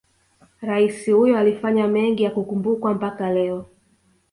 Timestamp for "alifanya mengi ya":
1.37-2.31